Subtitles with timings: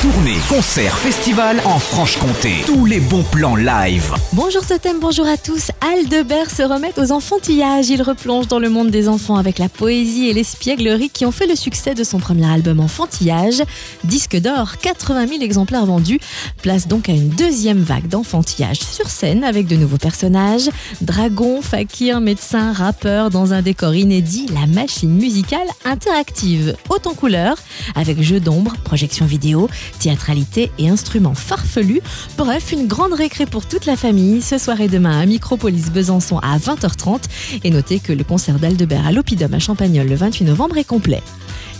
[0.00, 2.52] Tournée, concert, festival en Franche-Comté.
[2.66, 4.14] Tous les bons plans live.
[4.32, 5.72] Bonjour Totem, bonjour à tous.
[5.80, 7.88] Aldebert se remet aux enfantillages.
[7.88, 11.48] Il replonge dans le monde des enfants avec la poésie et l'espièglerie qui ont fait
[11.48, 13.64] le succès de son premier album Enfantillage.
[14.04, 16.20] Disque d'or, 80 000 exemplaires vendus.
[16.62, 20.70] Place donc à une deuxième vague d'enfantillage sur scène avec de nouveaux personnages.
[21.00, 24.46] Dragon, fakir, médecin, rappeur dans un décor inédit.
[24.54, 27.56] La machine musicale interactive, haute en couleurs,
[27.96, 29.68] avec jeux d'ombre, projection vidéo,
[29.98, 32.00] théâtralité et instruments farfelus.
[32.36, 34.42] Bref, une grande récré pour toute la famille.
[34.42, 37.24] Ce soir et demain à Micropolis Besançon à 20h30.
[37.64, 41.22] Et notez que le concert d'Aldebert à l'Opidum à Champagnol le 28 novembre est complet.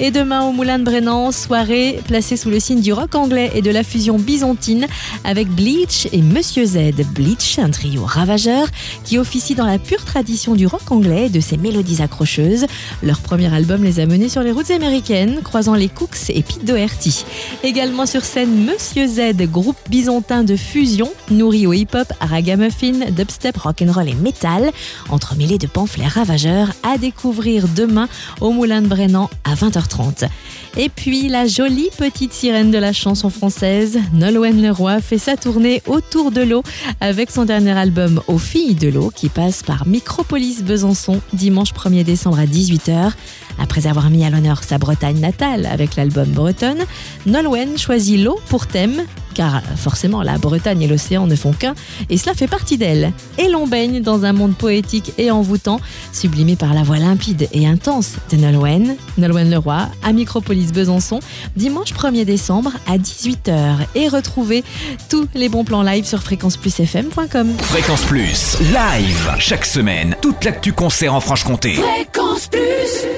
[0.00, 3.62] Et demain au Moulin de Brennan, soirée placée sous le signe du rock anglais et
[3.62, 4.86] de la fusion byzantine
[5.24, 6.94] avec Bleach et Monsieur Z.
[7.14, 8.68] Bleach, un trio ravageur
[9.02, 12.66] qui officie dans la pure tradition du rock anglais et de ses mélodies accrocheuses.
[13.02, 16.64] Leur premier album les a menés sur les routes américaines, croisant les Cooks et Pete
[16.64, 17.24] Doherty.
[17.64, 24.08] Également sur scène Monsieur Z, groupe byzantin de fusion, nourri au hip-hop, ragamuffin, dubstep, rock'n'roll
[24.08, 24.70] et metal,
[25.08, 28.08] entremêlé de pamphlets ravageurs à découvrir demain
[28.40, 29.56] au Moulin de Brennan à
[29.88, 30.28] 20h30.
[30.76, 35.82] Et puis la jolie petite sirène de la chanson française, Nolwenn Leroy, fait sa tournée
[35.86, 36.62] autour de l'eau
[37.00, 42.04] avec son dernier album Aux filles de l'eau qui passe par Micropolis Besançon dimanche 1er
[42.04, 43.12] décembre à 18h.
[43.58, 46.84] Après avoir mis à l'honneur sa Bretagne natale avec l'album Bretonne,
[47.26, 49.04] Nolwenn choisit l'eau pour thème
[49.38, 51.76] car forcément la Bretagne et l'océan ne font qu'un,
[52.10, 53.12] et cela fait partie d'elle.
[53.38, 55.80] Et l'on baigne dans un monde poétique et envoûtant,
[56.12, 61.20] sublimé par la voix limpide et intense de Nolwenn, Nolwenn Leroy, à Micropolis Besançon,
[61.54, 63.76] dimanche 1er décembre à 18h.
[63.94, 64.64] Et retrouvez
[65.08, 67.52] tous les bons plans live sur fréquenceplusfm.com.
[67.60, 69.34] Fréquence Plus, live.
[69.38, 71.74] Chaque semaine, toute l'actu concert en Franche-Comté.
[71.74, 73.17] Fréquence Plus